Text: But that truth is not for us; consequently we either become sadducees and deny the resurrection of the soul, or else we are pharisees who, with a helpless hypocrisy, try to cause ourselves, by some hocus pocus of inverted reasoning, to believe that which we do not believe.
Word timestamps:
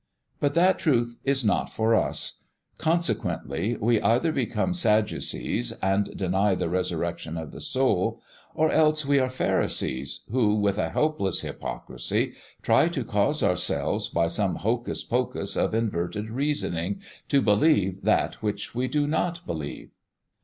But 0.39 0.55
that 0.55 0.79
truth 0.79 1.19
is 1.25 1.45
not 1.45 1.69
for 1.69 1.93
us; 1.93 2.43
consequently 2.79 3.77
we 3.79 4.01
either 4.01 4.31
become 4.31 4.73
sadducees 4.73 5.73
and 5.73 6.17
deny 6.17 6.55
the 6.55 6.69
resurrection 6.71 7.37
of 7.37 7.51
the 7.51 7.61
soul, 7.61 8.19
or 8.55 8.71
else 8.71 9.05
we 9.05 9.19
are 9.19 9.29
pharisees 9.29 10.21
who, 10.31 10.55
with 10.55 10.79
a 10.79 10.89
helpless 10.89 11.41
hypocrisy, 11.41 12.33
try 12.63 12.87
to 12.87 13.05
cause 13.05 13.43
ourselves, 13.43 14.09
by 14.09 14.27
some 14.27 14.55
hocus 14.55 15.03
pocus 15.03 15.55
of 15.55 15.75
inverted 15.75 16.31
reasoning, 16.31 16.99
to 17.29 17.39
believe 17.39 18.01
that 18.01 18.41
which 18.41 18.73
we 18.73 18.87
do 18.87 19.05
not 19.05 19.45
believe. 19.45 19.91